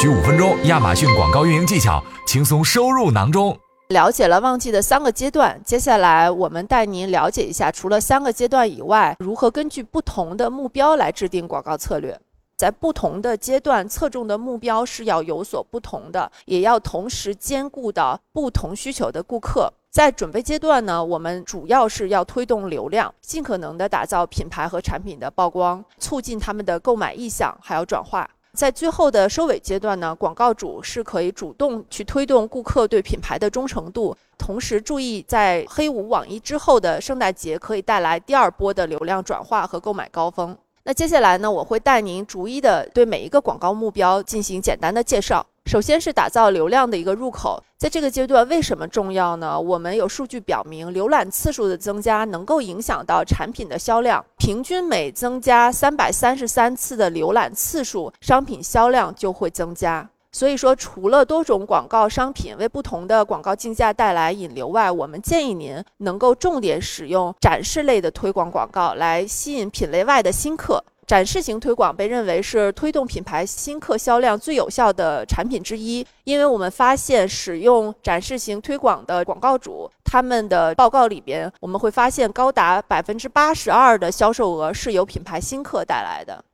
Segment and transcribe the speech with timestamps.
[0.00, 3.58] 需五分钟，亚马逊广告运营技巧轻松收入囊中。
[3.88, 12.16] 了解了旺季的三个阶段，接下来我们带您了解一下，除了三个阶段以外，如何根据不同的目标来制定广告策略。
[12.56, 19.68] 在不同的阶段，侧重的目标是要有所不同的，也要同时兼顾到不同需求的顾客。
[19.90, 28.30] 在准备阶段呢，我们主要是要推动流量，尽可能的打造品牌和产品的曝光，促进他们的购买意向，还有转化。
[28.58, 40.58] 在最后的收尾阶段呢，广告主是可以主动去推动顾客对品牌的忠诚度，同时注意在黑五、网一之后的圣诞节可以带来第二波的流量转化和购买高峰。
[40.82, 45.46] 那接下来呢，我会带您逐一的对每一个广告目标进行简单的介绍。
[45.68, 49.60] 首先是打造流量的一个入口，在这个阶段为什么重要呢？
[49.60, 60.08] 我们有数据表明，浏览次数的增加能够影响到产品的销量，平均每增加三百三十三次的浏览次数，商品销量就会增加。
[60.32, 70.82] 所以说，除了多种广告商品为不同的广告竞价带来引流外，我们建议您能够重点使用展示类的推广广告来吸引品类外的新客。
[71.08, 86.44] 展示型推广被认为是推动品牌新客销量最有效的产品之一，因为我们发现使用展示型推广的广告主，他们的报告里边，我们会发现高达百分之八十二的销售额是由品牌新客带来的。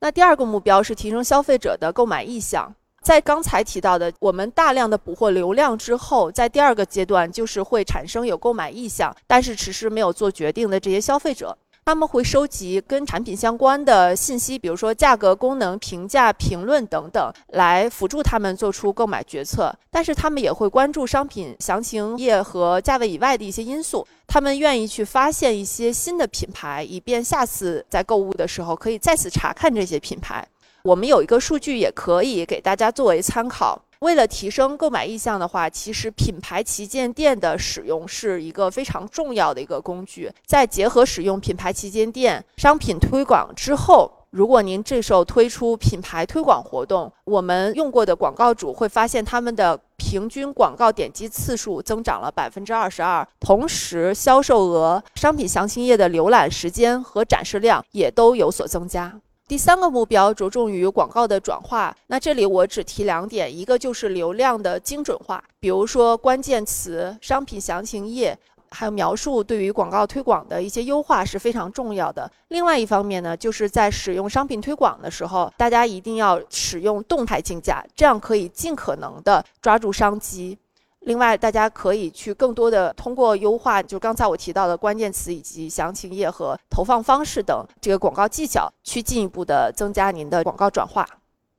[0.00, 11.56] 那第二个目标是提升消费者的购买意向，在刚才提到的我们大量的捕获流量之后，在第二个阶段就是会产生有购买意向，但是迟迟没有做决定的这些消费者。
[11.88, 19.74] 他们会收集跟产品相关的信息，比如说价格、功能、评价、评论等等，来辅助他们做出购买决策。
[19.90, 24.06] 但是他们也会关注商品详情页和价位以外的一些因素。
[24.26, 30.46] 他们愿意去发现一些新的品牌，以便下次在购物的时候可以再次查看这些品牌。
[30.82, 33.80] 我们有一个数据，也可以给大家作为参考。
[34.00, 40.30] 为了提升购买意向的话，其实品牌旗舰店的使用是一个非常重要的一个工具。
[40.46, 59.18] 在结合使用品牌旗舰店商品推广之后，如果您这时候推出品牌推广活动，我们用过的广告主会发现他们的平均广告点击次数增长了百分之二十二，同时销售额、商品详情页的浏览时间和展示量也都有所增加。
[59.48, 68.38] 第三个目标着重于广告的转化，那这里我只提两点，一个就是流量的精准化，比如说关键词、商品详情页，
[68.68, 72.30] 还有描述，对于广告推广的一些优化是非常重要的。
[72.48, 80.58] 另外一方面呢，就是在使用商品推广的时候，大家一定要使用动态竞价，这样可以尽可能的抓住商机。
[81.00, 91.06] 另外，大家可以去更多的通过优化，就刚才我提到的关键词以及详情页和投放方式等这个广告技巧，去进一步的增加您的广告转化。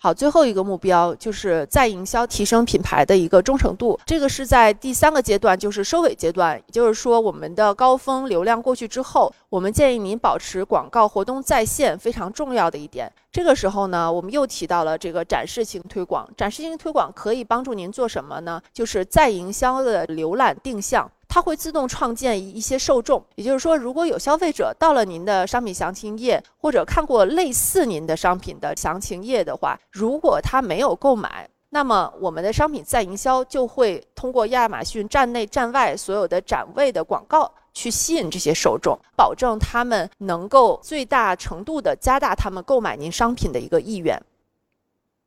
[0.02, 4.00] 好，最后一个目标就是再营销，提升品牌的一个忠诚度。
[4.06, 6.56] 这个是在第三个阶段，就是收尾阶段。
[6.56, 13.12] 也就是说，我们的高峰流量过去之后，我们建议您保持广告活动在线，非常重要的一点。
[13.30, 16.26] 这个时候呢，我们又提到了这个展示型推广。
[16.38, 18.62] 展示型推广可以帮助您做什么呢？
[18.72, 21.12] 就是再营销的浏览定向。
[21.29, 44.19] 它会自动创建一些受众，也就是说，如果有消费者到了您的商品详情页，或者看过类似您的商品的详情页的话，如果他没有购买，那么我们的商品再营销就会通过亚马逊站内站外所有的展位的广告去吸引这些受众，保证他们能够最大程度的加大他们购买您商品的一个意愿。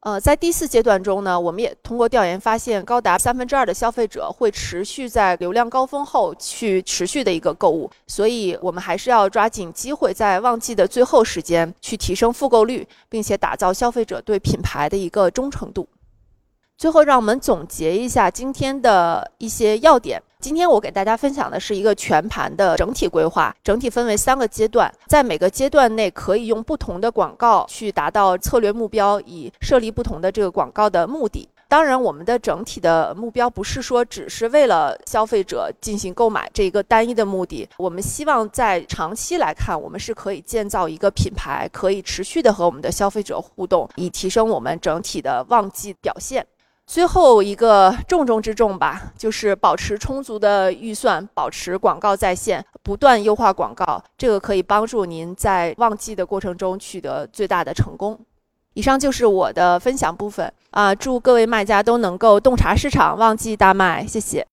[0.03, 15.89] 呃，在第四阶段中呢，我们也通过调研发现，高达三分之二的消费者会持续在流量高峰后去持续的一个购物，所以我们还是要抓紧机会，在旺季的最后时间去提升复购率，并且打造消费者对品牌的一个忠诚度。
[16.77, 20.21] 最后，让我们总结一下今天的一些要点。
[20.43, 31.49] 今天我给大家分享的是一个全盘的整体规划，整体分为三个阶段，在每个阶段内可以用不同的广告去达到策略目标，以设立不同的这个广告的目的。
[31.69, 46.45] 当然，我们的整体的目标不是说只是为了消费者进行购买这一个单一的目的，我们希望在长期来看，我们是可以建造一个品牌，可以持续的和我们的消费者互动，以提升我们整体的旺季表现。
[46.93, 58.21] 最后一个重中之重吧，就是保持充足的预算，保持广告在线，不断优化广告，这个可以帮助您在旺季的过程中取得最大的成功。
[58.75, 64.47] 以上就是我的分享部分啊，祝各位卖家都能够洞察市场，旺季大卖，谢谢。